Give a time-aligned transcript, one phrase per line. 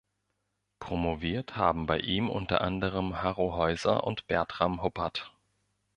[0.79, 5.31] Promoviert haben bei ihm unter anderem Harro Heuser und Bertram Huppert.